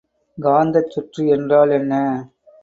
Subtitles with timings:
[0.37, 1.93] காந்தச் சுற்று என்றால் என்ன?